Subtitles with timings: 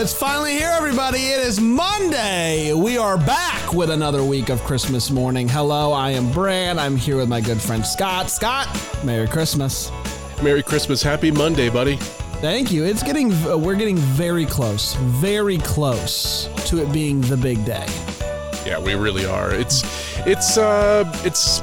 [0.00, 1.18] it's finally here, everybody.
[1.18, 2.72] It is Monday.
[2.72, 5.46] We are back with another week of Christmas morning.
[5.46, 6.78] Hello, I am Bran.
[6.78, 8.30] I'm here with my good friend Scott.
[8.30, 8.66] Scott,
[9.04, 9.92] Merry Christmas.
[10.42, 11.02] Merry Christmas.
[11.02, 11.96] Happy Monday, buddy.
[12.40, 12.84] Thank you.
[12.84, 17.86] It's getting, we're getting very close, very close to it being the big day.
[18.64, 19.52] Yeah, we really are.
[19.52, 19.82] It's
[20.26, 21.60] it's uh it's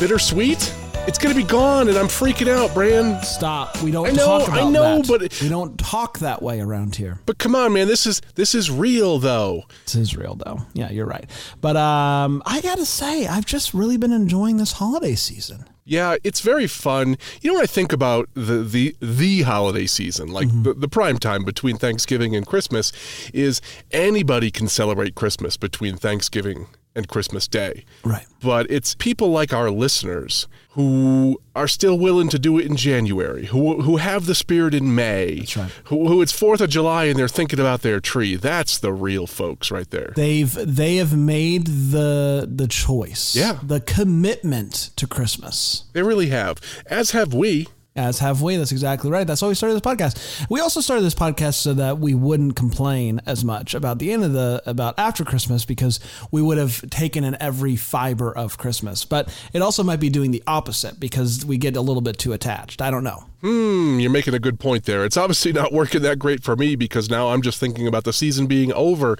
[0.00, 0.72] bittersweet.
[1.04, 3.20] It's gonna be gone, and I'm freaking out, Bran.
[3.24, 3.82] Stop.
[3.82, 5.08] We don't I know, talk I know, that.
[5.08, 7.18] but- we don't talk that way around here.
[7.26, 7.88] But come on, man.
[7.88, 9.64] This is this is real, though.
[9.84, 10.60] This is real though.
[10.74, 11.28] Yeah, you're right.
[11.60, 15.64] But um, I gotta say, I've just really been enjoying this holiday season.
[15.84, 17.18] Yeah, it's very fun.
[17.40, 21.18] You know, when I think about the the the holiday season, like the, the prime
[21.18, 22.92] time between Thanksgiving and Christmas,
[23.34, 27.84] is anybody can celebrate Christmas between Thanksgiving and Christmas Day.
[28.04, 28.26] Right.
[28.42, 33.46] but it's people like our listeners who are still willing to do it in January,
[33.46, 35.40] who who have the spirit in May.
[35.40, 35.70] That's right.
[35.84, 38.36] Who, who it's Fourth of July and they're thinking about their tree.
[38.36, 40.12] That's the real folks right there.
[40.16, 43.36] They've they have made the the choice.
[43.36, 43.58] Yeah.
[43.62, 45.84] The commitment to Christmas.
[45.92, 46.58] They really have.
[46.86, 47.68] As have we.
[47.94, 48.56] As have we.
[48.56, 49.26] That's exactly right.
[49.26, 50.46] That's why we started this podcast.
[50.48, 54.24] We also started this podcast so that we wouldn't complain as much about the end
[54.24, 59.04] of the about after Christmas because we would have taken in every fiber of Christmas.
[59.04, 62.32] But it also might be doing the opposite because we get a little bit too
[62.32, 62.80] attached.
[62.80, 63.24] I don't know.
[63.42, 65.04] Hmm, you're making a good point there.
[65.04, 68.12] It's obviously not working that great for me because now I'm just thinking about the
[68.12, 69.18] season being over.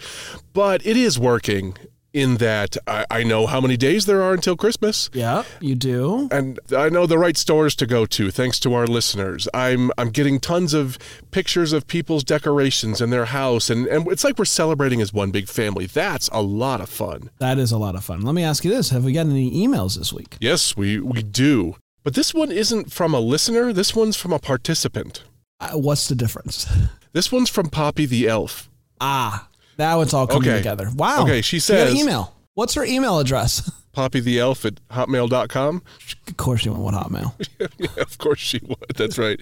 [0.54, 1.76] But it is working
[2.12, 5.08] in that I, I know how many days there are until Christmas.
[5.12, 6.28] Yeah, you do.
[6.30, 9.48] and I know the right stores to go to thanks to our listeners.
[9.54, 10.98] I'm I'm getting tons of
[11.30, 15.30] pictures of people's decorations in their house and, and it's like we're celebrating as one
[15.30, 15.86] big family.
[15.86, 17.30] That's a lot of fun.
[17.38, 18.22] That is a lot of fun.
[18.22, 20.36] Let me ask you this: Have we gotten any emails this week?
[20.40, 21.76] Yes, we we do.
[22.04, 25.22] But this one isn't from a listener, this one's from a participant.
[25.60, 26.66] Uh, what's the difference?
[27.14, 28.70] This one's from Poppy the Elf.
[28.98, 29.46] Ah,
[29.78, 30.58] now it's all coming Okay.
[30.58, 30.88] together.
[30.94, 31.22] Wow.
[31.22, 32.34] Okay, she You got an says- email.
[32.54, 33.70] What's her email address?
[33.92, 35.82] Poppy the Elf at hotmail.com.
[36.28, 37.34] of course, you went with Hotmail.
[37.78, 38.94] yeah, of course she would.
[38.96, 39.40] That's right.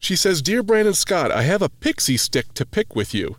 [0.00, 3.36] She says, Dear Bran and Scott, I have a pixie stick to pick with you.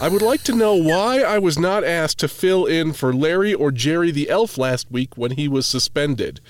[0.00, 3.54] I would like to know why I was not asked to fill in for Larry
[3.54, 6.40] or Jerry the elf last week when he was suspended.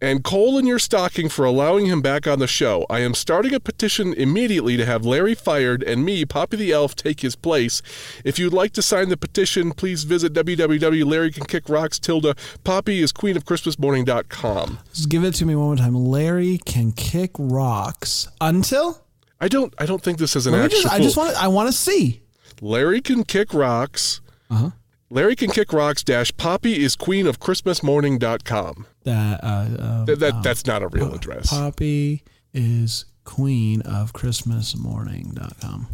[0.00, 2.86] And coal in your stocking for allowing him back on the show.
[2.88, 6.94] I am starting a petition immediately to have Larry fired and me, Poppy the Elf,
[6.94, 7.82] take his place.
[8.24, 13.44] If you'd like to sign the petition, please visit www.larrycankickrocks tilde Poppy is queen of
[13.44, 14.78] Christmasmorning.com.
[14.94, 15.94] Just give it to me one more time.
[15.96, 19.02] Larry can kick rocks until.
[19.40, 21.34] I don't I don't think this is an Let me actual just, I just want
[21.34, 21.42] to.
[21.42, 22.22] I want to see.
[22.60, 24.20] Larry can kick rocks.
[24.50, 24.70] Uh-huh.
[25.10, 28.86] Larry can kick rocks dash Poppy is queen of Christmasmorning.com.
[29.04, 31.48] That uh, uh, That, that that's not a real address.
[31.50, 35.86] Poppy is queen of Christmasmorning.com.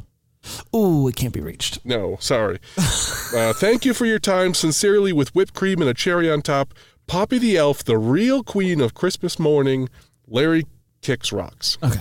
[0.75, 1.85] Ooh, it can't be reached.
[1.87, 2.59] No, sorry.
[2.77, 4.53] uh, thank you for your time.
[4.53, 6.75] Sincerely, with whipped cream and a cherry on top,
[7.07, 9.89] Poppy the Elf, the real queen of Christmas morning.
[10.27, 10.67] Larry
[11.03, 11.79] kicks rocks.
[11.83, 12.01] Okay,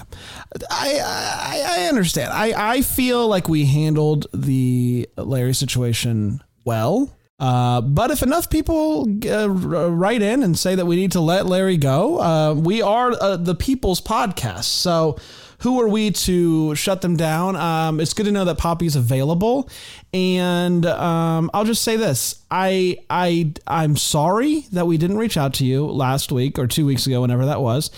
[0.70, 2.32] I I, I understand.
[2.34, 7.16] I I feel like we handled the Larry situation well.
[7.40, 11.46] Uh, but if enough people uh, write in and say that we need to let
[11.46, 14.66] Larry go, uh, we are uh, the people's podcast.
[14.66, 15.18] So
[15.64, 17.56] who are we to shut them down?
[17.56, 19.70] Um, it's good to know that Poppy's available,
[20.14, 25.54] and um, I'll just say this: I I I'm sorry that we didn't reach out
[25.56, 27.92] to you last week or two weeks ago, whenever that was,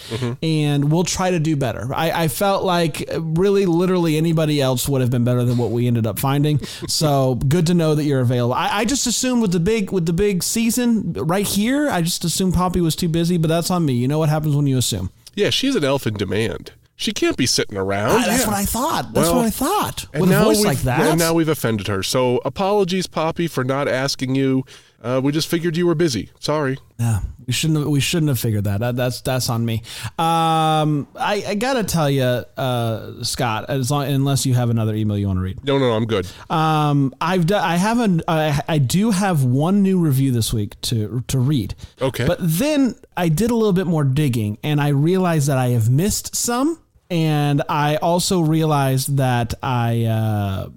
[0.44, 1.92] and we'll try to do better.
[1.94, 5.88] I, I felt like really, literally anybody else would have been better than what we
[5.88, 6.60] ended up finding.
[6.88, 8.54] so good to know that you're available.
[8.54, 12.24] I, I just assumed with the big with the big season right here, I just
[12.24, 13.94] assumed Poppy was too busy, but that's on me.
[13.94, 15.10] You know what happens when you assume.
[15.34, 16.72] Yeah, she's an elf in demand.
[16.98, 18.12] She can't be sitting around.
[18.12, 18.48] Ah, that's Yeah.
[18.48, 19.14] what I thought.
[19.14, 20.06] That's Well, what I thought.
[20.14, 21.02] And With a voice like that.
[21.02, 22.02] And now we've offended her.
[22.04, 24.64] So apologies, Poppy, for not asking you.
[25.04, 26.30] Uh, we just figured you were busy.
[26.40, 26.80] Sorry.
[26.98, 28.80] Yeah, we shouldn't have, we shouldn't have figured that.
[28.80, 29.84] that that's that's on me.
[30.18, 35.16] Um, I, I gotta tell you, uh, Scott, as long unless you have another email
[35.18, 35.64] you want to read.
[35.64, 36.26] No, no, no, I'm good.
[36.50, 41.24] Um, I've done, I haven't I, I do have one new review this week to
[41.28, 41.76] to read.
[42.02, 42.26] Okay.
[42.26, 45.88] But then I did a little bit more digging and I realized that I have
[45.90, 50.70] missed some And I also realized that I uh,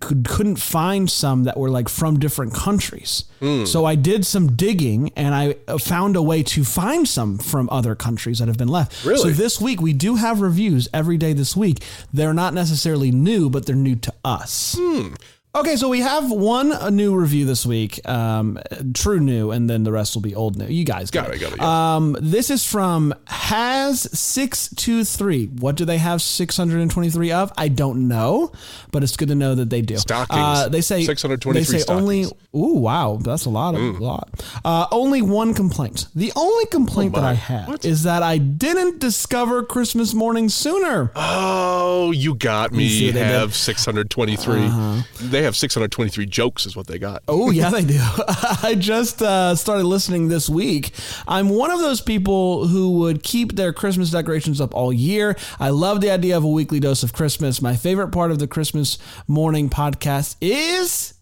[0.00, 3.24] could, couldn't find some that were like from different countries.
[3.38, 3.64] Hmm.
[3.64, 7.68] So I did some digging and I uh, found a way to find some from
[7.70, 9.04] other countries that have been left.
[9.04, 9.20] Really?
[9.20, 11.82] So this week we do have reviews every day this week.
[12.12, 14.76] They're not necessarily new, but they're new to us.
[14.78, 15.14] Hmm.
[15.56, 18.58] Okay, so we have one a new review this week, um,
[18.92, 20.66] true new, and then the rest will be old new.
[20.66, 21.64] You guys got, Got it, got it, got
[21.96, 25.46] Um, this is from Has six two three.
[25.46, 27.52] What do they have six hundred and twenty three of?
[27.56, 28.50] I don't know,
[28.90, 29.96] but it's good to know that they do.
[29.96, 30.40] Stockings.
[30.40, 32.24] Uh, they say 623 They say only.
[32.24, 32.40] stockings.
[32.56, 34.30] Ooh, wow, that's a lot of lot.
[34.64, 36.08] Uh, only one complaint.
[36.16, 37.30] The only complaint that Oh my.
[37.30, 41.12] I have is that I didn't discover Christmas morning sooner.
[41.14, 42.88] Oh, you got me.
[42.88, 43.30] see what they did?
[43.30, 43.40] Uh-huh.
[43.40, 45.28] have 623.
[45.28, 47.22] They have 623 jokes, is what they got.
[47.28, 48.00] Oh, yeah, they do.
[48.62, 50.92] I just uh, started listening this week.
[51.26, 55.36] I'm one of those people who would keep their Christmas decorations up all year.
[55.58, 57.62] I love the idea of a weekly dose of Christmas.
[57.62, 61.13] My favorite part of the Christmas morning podcast is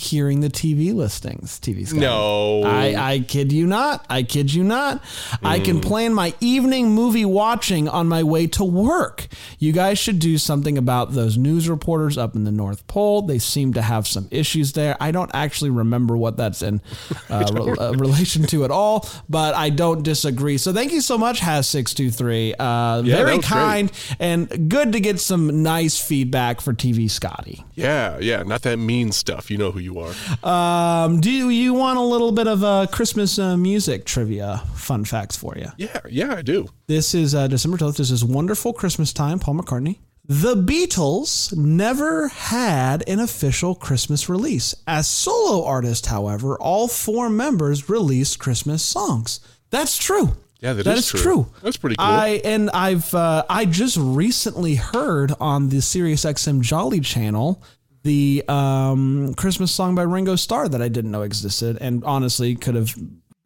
[0.00, 1.58] hearing the TV listings.
[1.58, 1.90] TV.
[1.94, 2.62] No.
[2.64, 4.04] I, I kid you not.
[4.10, 5.02] I kid you not.
[5.42, 9.26] I can plan my evening movie watching on my way to work.
[9.58, 13.22] You guys should do something about those news reporters up in the North Pole.
[13.22, 14.98] They seem to have some issues there.
[15.00, 16.82] I don't actually remember what that's in
[17.30, 20.58] uh, re- uh, relation to at all, but I don't disagree.
[20.58, 22.52] So thank you so much, Has623.
[22.58, 23.58] Uh, Yeah, very was great.
[23.58, 27.64] kind and good to get some nice feedback for TV Scotty.
[27.74, 29.50] yeah, yeah, not that mean stuff.
[29.50, 30.12] You know who you are.
[30.44, 35.36] Um, do you want a little bit of uh, Christmas uh, music trivia fun facts
[35.36, 35.68] for you?
[35.78, 36.68] Yeah, yeah, I do.
[36.86, 37.96] This is uh, December 12th.
[37.96, 39.98] This is Wonderful Christmas Time, Paul McCartney.
[40.28, 44.74] The Beatles never had an official Christmas release.
[44.88, 49.38] As solo artists, however, all four members released Christmas songs.
[49.70, 50.36] That's true.
[50.58, 51.20] Yeah, that that is is true.
[51.20, 51.46] true.
[51.62, 52.06] That's pretty cool.
[52.06, 57.62] I and I've uh, I just recently heard on the Sirius XM Jolly channel
[58.06, 62.74] the um, Christmas song by Ringo Starr that I didn't know existed, and honestly could
[62.76, 62.94] have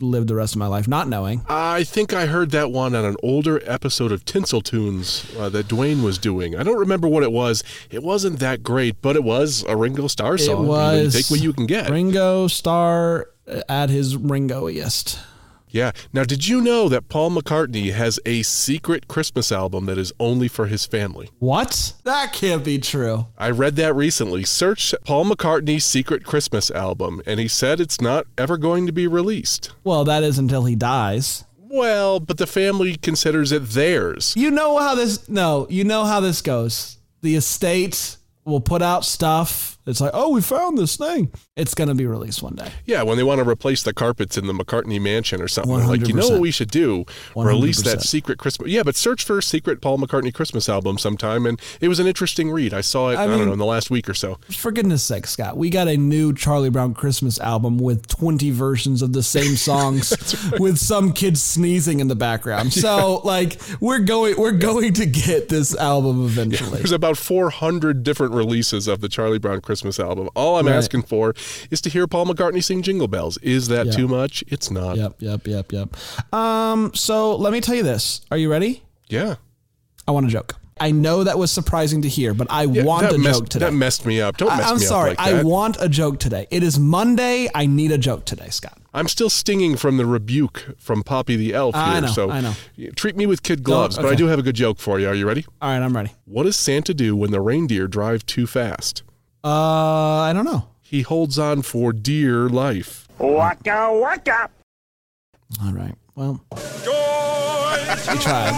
[0.03, 1.43] lived the rest of my life not knowing.
[1.49, 5.69] I think I heard that one on an older episode of Tinsel Tunes uh, that
[5.69, 6.57] Dwayne was doing.
[6.57, 7.63] I don't remember what it was.
[7.91, 10.49] It wasn't that great, but it was a Ringo Starr song.
[10.49, 11.91] It You know, was you take what you can get.
[11.91, 13.29] Ringo Starr
[13.69, 15.19] at his Ringoiest.
[15.71, 15.93] Yeah.
[16.13, 20.49] Now, did you know that Paul McCartney has a secret Christmas album that is only
[20.49, 21.31] for his family?
[21.39, 21.95] What?
[22.05, 23.27] That can't be true.
[23.39, 24.45] I read that recently.
[24.45, 29.07] Search Paul McCartney's secret Christmas album, and he said it's not ever going to be
[29.07, 29.71] released.
[29.85, 31.45] Well, that is until he dies.
[31.57, 34.35] Well, but the family considers it theirs.
[34.37, 36.99] You know how this no, you know how this goes.
[37.23, 39.79] The estate will put out stuff.
[39.87, 41.33] It's like, oh, we found this thing.
[41.57, 42.71] It's gonna be released one day.
[42.85, 46.07] Yeah, when they want to replace the carpets in the McCartney mansion or something, like,
[46.07, 47.05] you know what we should do?
[47.35, 48.71] Release that secret Christmas.
[48.71, 52.51] Yeah, but search for secret Paul McCartney Christmas album sometime, and it was an interesting
[52.51, 52.75] read.
[52.75, 53.17] I saw it.
[53.17, 54.39] I, mean- don't know in the last week or so.
[54.51, 59.03] For goodness sake, Scott, we got a new Charlie Brown Christmas album with 20 versions
[59.03, 60.11] of the same songs
[60.59, 62.73] with some kids sneezing in the background.
[62.81, 66.79] So, like, we're going we're going to get this album eventually.
[66.79, 69.70] There's about 400 different releases of the Charlie Brown Christmas
[70.01, 70.29] album.
[70.35, 70.75] All I'm Right.
[70.77, 71.35] asking for
[71.71, 73.39] is to hear Paul McCartney sing Jingle Bells.
[73.39, 73.93] Is that Yeah.
[73.93, 74.43] too much?
[74.49, 74.97] It's not.
[74.97, 75.97] Yep, yep, yep, yep.
[76.35, 78.21] Um, so let me tell you this.
[78.31, 78.83] Are you ready?
[79.09, 79.37] Yeah.
[80.09, 80.57] I want a joke.
[80.83, 83.67] I know that was surprising to hear, but I Yeah, want a messed, joke today.
[83.67, 84.39] That messed me up.
[84.39, 85.11] Don't mess I, am me sorry.
[85.13, 86.47] up like I want a joke today.
[86.51, 87.51] It is Monday.
[87.55, 88.79] I need a joke today, Scott.
[88.95, 91.85] I'm still stinging from the rebuke from Poppy the Elf here.
[91.85, 92.55] I know, so I know.
[92.97, 95.07] treat me with kid gloves, but I do have a good joke for you.
[95.07, 95.45] Are you ready?
[95.61, 96.13] All right, I'm ready.
[96.25, 99.03] What does Santa do when the reindeer drive too fast?
[99.43, 100.67] Uh, I don't know.
[100.83, 103.09] He holds on for dear life.
[103.19, 104.51] Waka waka.
[105.63, 105.95] All right.
[106.15, 108.53] Well, we tried.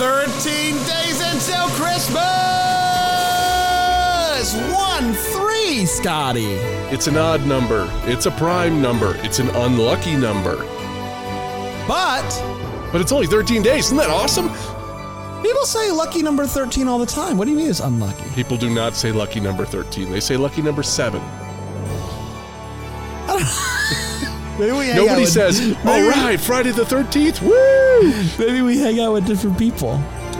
[0.00, 2.24] 13 days until Christmas!
[4.72, 6.52] 1 3, Scotty.
[6.94, 7.88] It's an odd number.
[8.04, 9.16] It's a prime number.
[9.18, 10.56] It's an unlucky number.
[11.86, 12.22] But
[12.92, 13.86] But it's only 13 days.
[13.86, 14.48] Isn't that awesome?
[15.42, 17.36] People say lucky number 13 all the time.
[17.38, 18.28] What do you mean it's unlucky?
[18.34, 20.10] People do not say lucky number 13.
[20.10, 21.20] They say lucky number 7.
[24.58, 27.40] Maybe we hang out Nobody with- says, maybe all we- right, Friday the 13th.
[27.40, 28.44] Woo!
[28.44, 29.92] Maybe we hang out with different people.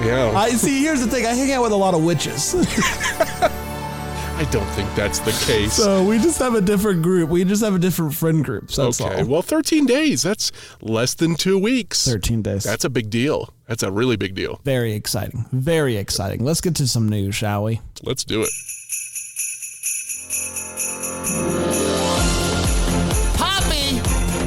[0.02, 0.33] Yeah.
[0.37, 0.83] I see.
[0.83, 1.25] Here's the thing.
[1.26, 2.54] I hang out with a lot of witches,
[4.40, 5.75] I don't think that's the case.
[5.75, 7.28] so we just have a different group.
[7.28, 8.69] We just have a different friend group.
[8.71, 9.21] That's okay.
[9.21, 9.26] all.
[9.26, 10.23] Well, 13 days.
[10.23, 12.07] That's less than two weeks.
[12.09, 12.64] Thirteen days.
[12.64, 13.52] That's a big deal.
[13.70, 14.60] That's a really big deal.
[14.64, 15.46] very exciting.
[15.52, 16.44] Very exciting.
[16.44, 17.80] Let's get to some news, shall we?
[18.02, 18.50] Let's do it.
[23.36, 24.00] Poppy,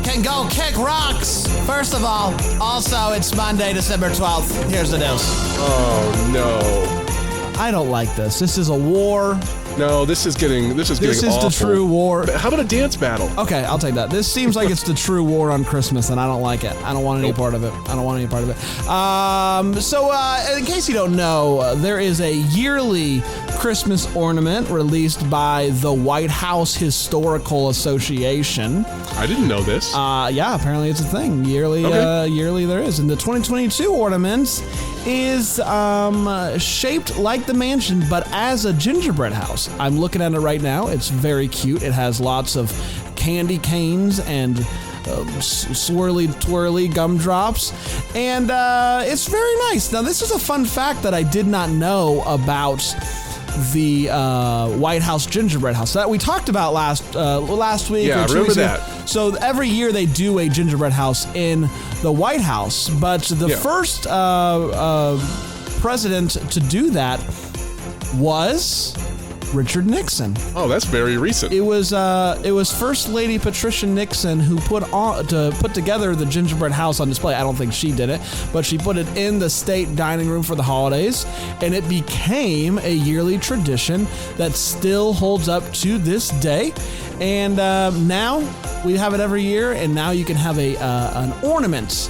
[0.03, 1.47] can can go kick rocks.
[1.65, 4.69] First of all, also it's Monday, December 12th.
[4.69, 5.21] Here's the news.
[5.57, 7.59] Oh no.
[7.59, 8.39] I don't like this.
[8.39, 9.39] This is a war.
[9.77, 12.25] No, this is getting this is This getting This is the true war.
[12.37, 13.29] How about a dance battle?
[13.39, 14.09] Okay, I'll take that.
[14.11, 16.75] This seems like it's the true war on Christmas, and I don't like it.
[16.83, 17.37] I don't want any Nope.
[17.37, 17.73] part of it.
[17.89, 18.87] I don't want any part of it.
[18.87, 23.23] Um, so, uh, in case you don't know, uh, there is a yearly
[23.57, 28.85] Christmas ornament released by the White House Historical Association.
[29.15, 29.93] I didn't know this.
[29.95, 31.45] Uh, yeah, apparently it's a thing.
[31.45, 31.99] Yearly, Okay.
[31.99, 32.99] uh, yearly there is.
[32.99, 34.63] And the 2022 ornament
[35.05, 39.69] is um, shaped like the mansion, but as a gingerbread house.
[39.79, 40.87] I'm looking at it right now.
[40.87, 41.83] It's very cute.
[41.83, 42.71] It has lots of
[43.15, 47.73] candy canes and um, swirly twirly gumdrops,
[48.15, 49.91] and uh, it's very nice.
[49.91, 52.81] Now, this is a fun fact that I did not know about
[53.71, 58.07] the uh, White House gingerbread house that we talked about last uh, last week.
[58.07, 59.07] Yeah, or two remember that.
[59.07, 61.61] So every year they do a gingerbread house in
[62.01, 63.55] the White House, but the Yeah.
[63.57, 65.19] first uh, uh,
[65.81, 67.19] president to do that
[68.15, 68.95] was
[69.53, 70.35] Richard Nixon.
[70.55, 71.53] oh, that's very recent.
[71.53, 76.15] It was uh, it was First Lady Patricia Nixon who put on to put together
[76.15, 77.35] the gingerbread house on display.
[77.35, 78.19] I don't think she did it,
[78.51, 81.25] but she put it in the state dining room for the holidays,
[81.61, 84.07] and it became a yearly tradition
[84.37, 86.73] that still holds up to this day.
[87.21, 88.39] And um, now
[88.83, 92.09] we have it every year, and now you can have a uh, an ornament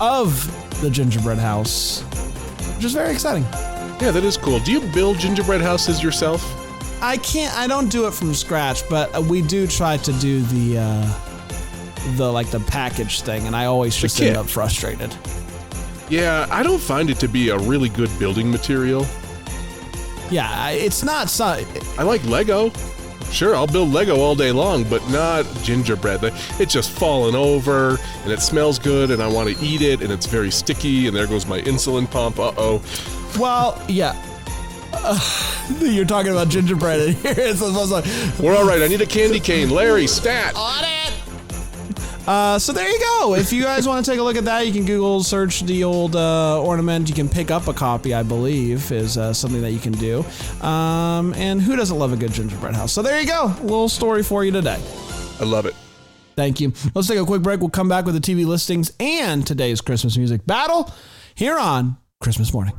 [0.00, 0.46] of
[0.80, 2.02] the gingerbread house,
[2.76, 3.44] which is very exciting.
[4.00, 4.58] yeah, that is cool.
[4.60, 6.58] Do you build gingerbread houses yourself?
[7.02, 7.52] I can't.
[7.56, 11.14] I don't do it from scratch, but we do try to do the uh,
[12.16, 15.14] the like the package thing, and I always just end up frustrated.
[16.08, 19.04] Yeah, I don't find it to be a really good building material.
[20.30, 21.28] Yeah, it's not.
[21.28, 21.64] So,
[21.98, 22.70] I like Lego.
[23.32, 26.20] Sure, I'll build Lego all day long, but not gingerbread.
[26.60, 30.12] It's just falling over and it smells good and I want to eat it and
[30.12, 32.38] it's very sticky and there goes my insulin pump.
[32.38, 32.82] Uh oh.
[33.38, 34.12] well, yeah.
[35.04, 35.18] Uh,
[35.80, 38.04] you're talking about gingerbread, and here it's supposed like
[38.38, 38.82] We're all right.
[38.82, 39.70] I need a candy cane.
[39.70, 40.54] Larry, stat.
[40.56, 41.02] on it.
[42.26, 43.34] Uh, so there you go.
[43.34, 45.82] If you guys want to take a look at that, you can Google search the
[45.82, 47.08] old uh, ornament.
[47.08, 50.24] You can pick up a copy, I believe, is uh, something that you can do.
[50.64, 52.92] Um, and who doesn't love a good gingerbread house?
[52.92, 53.46] So there you go.
[53.46, 54.80] A little story for you today.
[55.40, 55.74] I love it.
[56.36, 56.72] Thank you.
[56.94, 57.58] Let's take a quick break.
[57.60, 60.92] We'll come back with the TV listings and today's Christmas music battle
[61.34, 62.74] here on Christmas morning.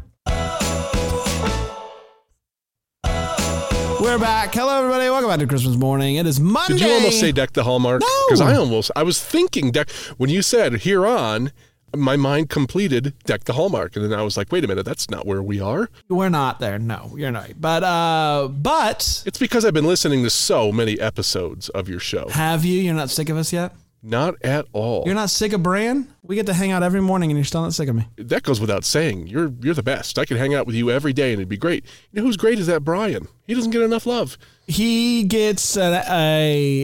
[4.03, 4.53] We're back.
[4.53, 5.09] Hello, everybody.
[5.09, 6.17] Welcome back to Christmas morning.
[6.17, 6.73] It is Monday.
[6.73, 8.01] Did you almost say deck the hallmark?
[8.01, 8.07] No.
[8.27, 11.53] Because I almost, I was thinking deck, when you said here on,
[11.95, 13.95] my mind completed deck the hallmark.
[13.95, 15.89] And then I was like, wait a minute, that's not where we are.
[16.09, 16.77] We're not there.
[16.77, 17.51] No, you're not.
[17.61, 22.27] But uh, but It's because I've been listening to so many episodes of your show.
[22.27, 22.81] have you?
[22.81, 23.73] You're not sick of us yet.
[24.05, 25.03] Not at all.
[25.05, 26.13] You're not sick of Bran.
[26.21, 28.05] We get to hang out every morning, and you're still not sick of me.
[28.17, 29.27] that goes without saying.
[29.27, 30.19] You're you're the best.
[30.19, 31.85] I could hang out with you every day and it'd be great.
[32.11, 33.29] You know who's great is that Brian.
[33.47, 34.37] He doesn't get enough love.
[34.67, 36.03] He gets a,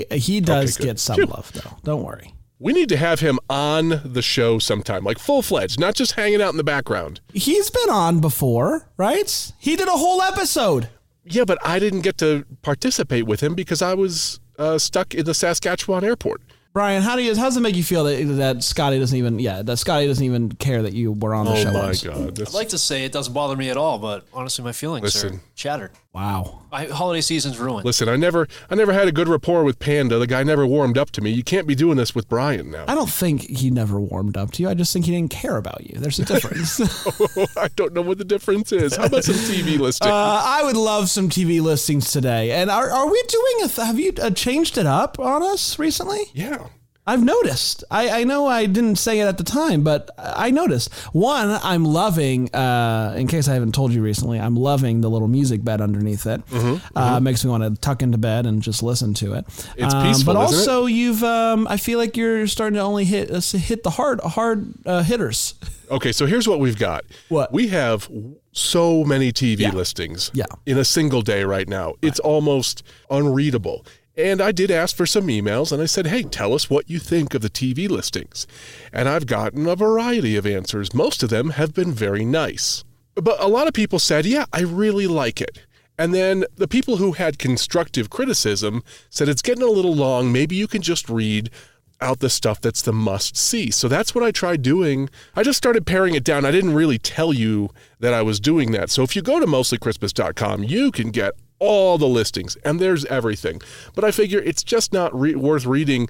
[0.09, 0.85] a he does good.
[0.85, 1.77] get some love though.
[1.83, 2.33] Don't worry.
[2.57, 6.41] We need to have him on the show sometime, like full fledged, not just hanging
[6.41, 7.21] out in the background.
[7.33, 9.51] He's been on before, right?
[9.59, 10.89] He did a whole episode.
[11.23, 15.25] Yeah, but I didn't get to participate with him because I was uh, stuck in
[15.25, 16.41] the Saskatchewan airport.
[16.71, 19.39] Brian, how do you how does it make you feel that that Scotty doesn't even
[19.39, 21.69] yeah that Scotty doesn't even care that you were on the oh show.
[21.69, 22.03] Oh my once?
[22.03, 22.35] god!
[22.35, 25.03] That's, I'd like to say it doesn't bother me at all, but honestly, my feelings
[25.03, 25.35] Listen.
[25.35, 25.91] are shattered.
[26.11, 26.63] Wow.
[26.71, 27.85] My holiday season's ruined.
[27.85, 30.17] listen, I never, I never had a good rapport with Panda.
[30.17, 31.29] The guy never warmed up to me.
[31.29, 32.85] You can't be doing this with Brian now.
[32.87, 34.69] I don't think he never warmed up to you.
[34.69, 35.99] I just think he didn't care about you.
[35.99, 36.79] There's a difference.
[37.57, 38.95] I don't know what the difference is.
[38.95, 40.09] How about some TV listings?
[40.11, 42.51] uh, I would love some TV listings today.
[42.51, 43.67] And are, are we doing a?
[43.67, 46.21] Th- have you uh, changed it up on us recently?
[46.33, 46.67] yeah.
[47.09, 47.83] I've noticed.
[47.89, 50.93] I, I know I didn't say it at the time, but I noticed.
[51.13, 52.53] One, I'm loving.
[52.53, 56.25] Uh, in case I haven't told you recently, I'm loving the little music bed underneath
[56.25, 56.41] it.
[56.95, 59.45] Uh, Makes me want to tuck into bed and just listen to it.
[59.75, 61.23] It's Um, peaceful, but also you've.
[61.23, 65.01] Um, I feel like you're starting to only hit uh, hit the hard hard uh,
[65.03, 65.55] hitters.
[65.91, 67.03] Okay, so here's what we've got.
[67.29, 67.51] What?
[67.51, 68.07] We have
[68.51, 69.71] so many TV Yeah.
[69.71, 70.45] listings Yeah.
[70.67, 71.95] in a single day right now.
[72.03, 73.85] It's almost unreadable.
[74.19, 76.99] And I did ask for some emails and I said, hey, tell us what you
[76.99, 78.45] think of the TV listings.
[78.91, 80.93] And I've gotten a variety of answers.
[80.93, 82.83] Most of them have been very nice.
[83.15, 85.65] But a lot of people said, yeah, I really like it.
[85.97, 90.33] And then the people who had constructive criticism said it's getting a little long.
[90.33, 91.49] Maybe you can just read
[92.01, 93.71] out the stuff that's the must see.
[93.71, 95.09] So that's what I tried doing.
[95.33, 96.43] I just started paring it down.
[96.43, 98.89] I didn't really tell you that I was doing that.
[98.89, 103.61] So if you go to mostlychristmas.com, you can get all the listings and there's everything.
[103.95, 106.09] But I figure it's just not re- worth reading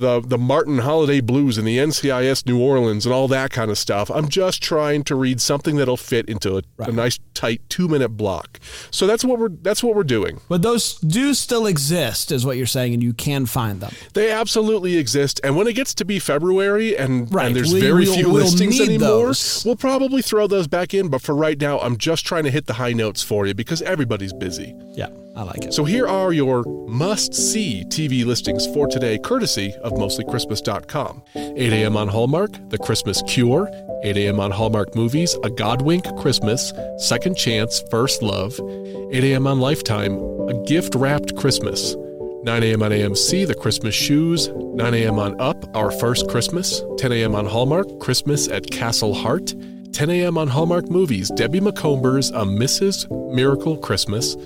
[0.00, 3.78] the the Martin Holiday Blues and the NCIS New Orleans and all that kind of
[3.78, 4.10] stuff.
[4.10, 8.10] I'm just trying to read something that'll fit into a, a nice tight two minute
[8.10, 8.58] block.
[8.90, 10.40] So that's what we're that's what we're doing.
[10.48, 13.92] But those do still exist, is what you're saying, and you can find them.
[14.14, 15.40] They absolutely exist.
[15.44, 17.46] And when it gets to be February and, Right.
[17.48, 19.62] and there's We- very we'll- few we'll listings anymore, those.
[19.64, 21.08] we'll probably throw those back in.
[21.08, 23.82] But for right now, I'm just trying to hit the high notes for you because
[23.82, 24.74] everybody's busy.
[24.94, 25.08] Yeah,
[25.40, 25.72] I like it.
[25.72, 31.22] So here are your must see TV listings for today, courtesy of mostlychristmas.com.
[31.34, 31.96] 8 a.m.
[31.96, 33.70] on Hallmark, The Christmas Cure.
[34.04, 34.38] 8 a.m.
[34.38, 38.52] on Hallmark Movies, A Godwink Christmas, Second Chance, First Love.
[38.60, 39.46] 8 a.m.
[39.46, 40.18] on Lifetime,
[40.50, 41.96] A Gift Wrapped Christmas.
[42.42, 42.82] 9 a.m.
[42.82, 44.48] on AMC, The Christmas Shoes.
[44.48, 45.18] 9 a.m.
[45.18, 46.82] on Up, Our First Christmas.
[46.98, 47.34] 10 a.m.
[47.34, 49.54] on Hallmark, Christmas at Castle Hart.
[49.92, 50.36] 10 a.m.
[50.36, 53.08] on Hallmark Movies, Debbie Macomber's A Mrs.
[53.34, 54.36] Miracle Christmas.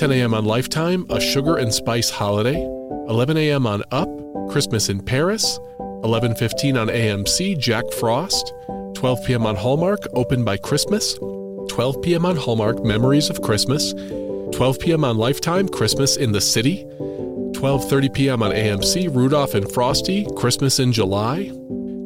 [0.00, 0.32] 10 a.m.
[0.32, 2.56] on Lifetime, A Sugar and Spice Holiday.
[3.10, 3.66] 11 a.m.
[3.66, 4.08] on Up,
[4.50, 5.58] Christmas in Paris.
[5.78, 8.54] 11:15 on AMC, Jack Frost.
[8.94, 9.44] 12 p.m.
[9.44, 11.18] on Hallmark, Open by Christmas.
[11.68, 12.24] 12 p.m.
[12.24, 13.92] on Hallmark, Memories of Christmas.
[14.52, 15.04] 12 p.m.
[15.04, 16.82] on Lifetime, Christmas in the City.
[17.52, 18.42] 12:30 p.m.
[18.42, 21.50] on AMC, Rudolph and Frosty, Christmas in July.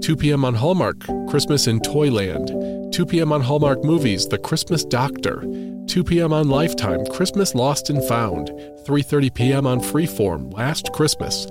[0.01, 0.45] 2 p.m.
[0.45, 0.99] on Hallmark,
[1.29, 2.93] Christmas in Toyland.
[2.93, 3.31] 2 p.m.
[3.31, 5.45] on Hallmark Movies, The Christmas Doctor.
[5.87, 6.33] 2 p.m.
[6.33, 8.49] on Lifetime, Christmas Lost and Found.
[8.87, 9.67] 3:30 p.m.
[9.67, 11.47] on Freeform, Last Christmas.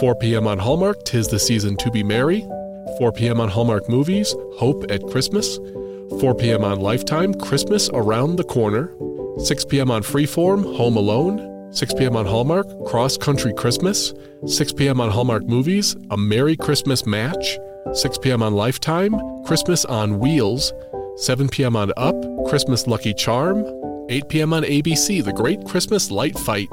[0.00, 0.46] 4 p.m.
[0.46, 2.40] on Hallmark, Tis the Season to Be Merry.
[2.98, 3.40] 4 p.m.
[3.40, 5.56] on Hallmark Movies, Hope at Christmas.
[6.20, 6.64] 4 p.m.
[6.64, 8.92] on Lifetime, Christmas Around the Corner.
[9.38, 9.90] 6 p.m.
[9.90, 11.72] on Freeform, Home Alone.
[11.72, 12.16] 6 p.m.
[12.16, 14.12] on Hallmark, Cross Country Christmas.
[14.46, 15.00] 6 p.m.
[15.00, 17.58] on Hallmark Movies, A Merry Christmas Match.
[17.92, 18.42] 6 p.m.
[18.42, 19.14] on Lifetime,
[19.44, 20.72] Christmas on Wheels.
[21.18, 21.74] 7 p.m.
[21.74, 22.14] on Up,
[22.48, 23.64] Christmas Lucky Charm.
[24.08, 24.52] 8 p.m.
[24.52, 26.72] on ABC, The Great Christmas Light Fight.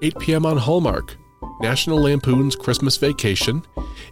[0.00, 0.46] 8 p.m.
[0.46, 1.16] on Hallmark,
[1.60, 3.64] National Lampoon's Christmas Vacation.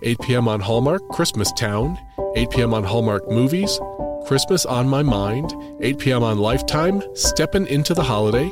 [0.03, 0.49] 8 p.m.
[0.49, 1.97] on Hallmark, Christmas Town.
[2.35, 2.75] 8 p.m.
[2.75, 3.79] on Hallmark Movies,
[4.27, 5.55] Christmas on My Mind.
[5.81, 6.25] 8 p.m.
[6.25, 8.51] on Lifetime, Steppin' Into the Holiday.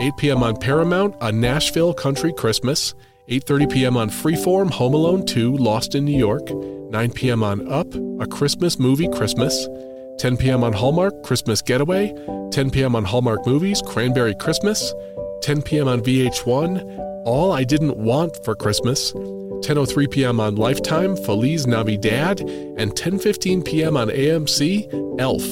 [0.00, 0.42] 8 p.m.
[0.42, 2.94] on Paramount, A Nashville Country Christmas.
[3.28, 3.96] 8:30 p.m.
[3.98, 6.50] on Freeform, Home Alone 2, Lost in New York.
[6.50, 7.42] 9 p.m.
[7.42, 9.68] on Up, A Christmas Movie Christmas.
[10.18, 10.62] 10 p.m.
[10.62, 12.14] on Hallmark, Christmas Getaway.
[12.52, 12.94] 10 p.m.
[12.94, 14.92] on Hallmark Movies, Cranberry Christmas.
[15.42, 15.88] 10 p.m.
[15.88, 19.12] on VH1, All I Didn't Want for Christmas.
[19.62, 20.40] 10:03 p.m.
[20.40, 23.96] on Lifetime, Feliz Navidad, and 10:15 p.m.
[23.96, 25.44] on AMC, Elf.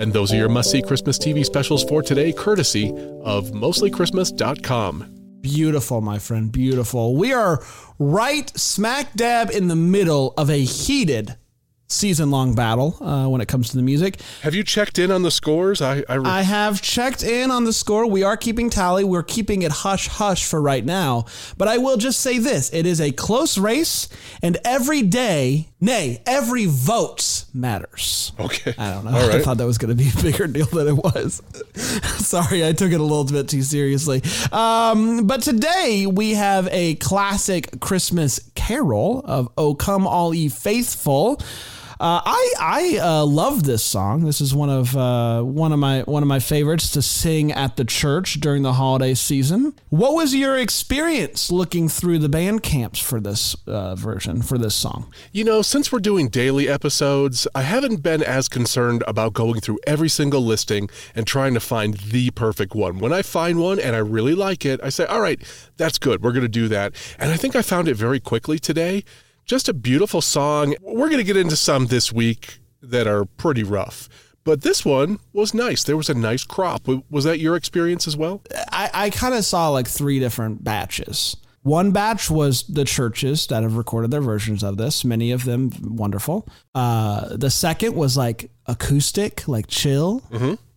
[0.00, 2.90] And those are your must-see Christmas TV specials for today, courtesy
[3.22, 5.14] of mostlychristmas.com.
[5.40, 6.50] Beautiful, my friend.
[6.50, 7.16] Beautiful.
[7.16, 7.62] We are
[7.98, 11.36] right smack dab in the middle of a heated
[11.86, 14.20] season long battle uh, when it comes to the music.
[14.42, 15.82] Have you checked in on the scores?
[15.82, 18.06] I, I, I have checked in on the score.
[18.06, 19.04] We are keeping tally.
[19.04, 21.26] We're keeping it hush hush for right now.
[21.56, 24.08] But I will just say this it is a close race,
[24.42, 28.32] and every day, nay, every vote matters.
[28.40, 28.74] okay.
[28.78, 29.16] I don't know.
[29.16, 31.42] All I thought that was going to be a bigger deal than it was.
[32.24, 34.22] Sorry, I took it a little bit too seriously.
[34.50, 41.40] Um, but today we have a classic Christmas carol of "O Come All Ye Faithful."
[42.04, 44.26] Uh, I I uh, love this song.
[44.26, 47.76] This is one of uh, one of my one of my favorites to sing at
[47.76, 49.72] the church during the holiday season.
[49.88, 54.74] What was your experience looking through the band camps for this uh, version for this
[54.74, 55.10] song?
[55.32, 59.78] You know, since we're doing daily episodes, I haven't been as concerned about going through
[59.86, 62.98] every single listing and trying to find the perfect one.
[62.98, 65.40] When I find one and I really like it, I say, all right,
[65.78, 66.22] that's good.
[66.22, 66.92] We're going to do that.
[67.18, 69.04] And I think I found it very quickly today.
[69.44, 70.74] Just a beautiful song.
[70.80, 74.08] We're going to get into some this week that are pretty rough.
[74.44, 75.84] But this one was nice.
[75.84, 76.86] There was a nice crop.
[77.10, 78.42] Was that your experience as well?
[78.70, 81.36] I, I kind of saw like three different batches.
[81.62, 85.70] One batch was the churches that have recorded their versions of this, many of them
[85.82, 86.46] wonderful.
[86.74, 90.22] Uh, the second was like acoustic, like chill.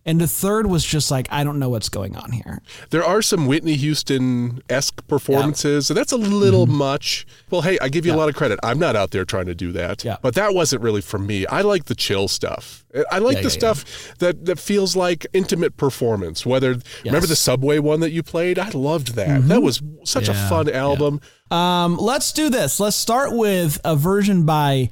[0.08, 2.62] And the third was just like, I don't know what's going on here.
[2.88, 7.26] There are some Whitney Houston esque performances, and that's a little much.
[7.50, 8.58] Well, hey, I give you a lot of credit.
[8.62, 10.16] I'm not out there trying to do that, Yeah.
[10.22, 11.44] but that wasn't really for me.
[11.46, 12.86] I like the chill stuff.
[13.12, 16.46] I like Yeah, the yeah, stuff that that feels like intimate performance.
[16.46, 19.46] Whether remember the Subway one that you played, I loved that.
[19.48, 21.20] That was such a fun album.
[21.50, 22.80] Um, let's do this.
[22.80, 24.88] Let's start with a version by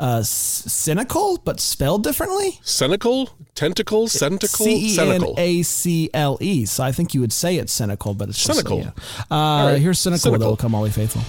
[0.00, 2.58] uh, Cynical, but spelled differently.
[2.62, 5.34] Cynical, tentacle, centacle, C N cynical.
[5.38, 6.64] A C L E.
[6.64, 8.78] So I think you would say it's cynical, but it's just Cynical.
[8.80, 8.90] yeah.
[9.30, 9.78] Uh, right.
[9.78, 10.38] Here's cynical, Cynical.
[10.40, 11.22] that will come all faithful.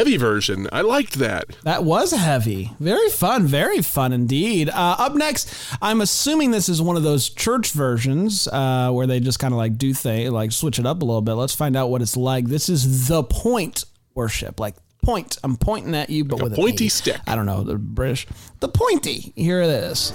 [0.00, 0.66] Heavy version.
[0.72, 1.44] I liked that.
[1.64, 2.72] That was heavy.
[2.80, 3.46] Very fun.
[3.46, 4.70] Very fun indeed.
[4.70, 9.20] Uh, up next, I'm assuming this is one of those church versions uh, where they
[9.20, 11.34] just kind of like do things, like switch it up a little bit.
[11.34, 12.46] Let's find out what it's like.
[12.46, 13.84] This is the point
[14.14, 15.36] worship, like point.
[15.44, 16.88] I'm pointing at you, but a with pointy an E.
[16.88, 17.20] stick.
[17.26, 18.26] I don't know the British.
[18.60, 19.34] The pointy.
[19.36, 20.14] Here it is.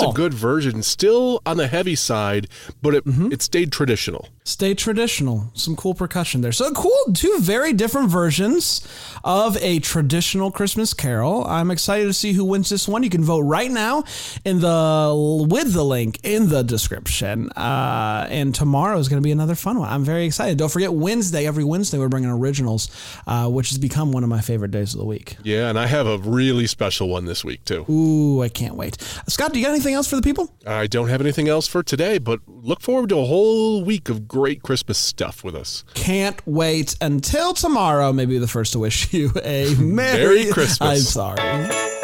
[0.00, 0.82] Was a good version.
[0.82, 2.48] Still on the heavy side,
[2.82, 4.28] but it, it stayed traditional.
[4.44, 5.50] Stay traditional.
[5.54, 6.52] Some cool percussion there.
[6.52, 6.96] So cool.
[7.14, 8.86] Two very different versions
[9.24, 11.44] of a traditional Christmas carol.
[11.46, 13.02] I'm excited to see who wins this one.
[13.02, 14.04] You can vote right now
[14.44, 17.50] in the with the link in the description.
[17.50, 19.88] Uh, and tomorrow is going to be another fun one.
[19.88, 20.58] I'm very excited.
[20.58, 21.46] Don't forget Wednesday.
[21.46, 22.88] Every Wednesday we're bringing originals,
[23.26, 25.36] uh, which has become one of my favorite days of the week.
[25.42, 27.84] Yeah, and I have a really special one this week, too.
[27.90, 28.96] Ooh, I can't wait.
[29.28, 30.52] Scott, do you got anything else for the people?
[30.66, 34.26] I don't have anything else for today, but look forward to a whole week of
[34.26, 35.84] great Christmas stuff with us.
[35.94, 38.12] Can't wait until tomorrow.
[38.12, 40.80] Maybe the first to wish you a Merry, Merry Christmas.
[40.80, 41.95] I'm sorry.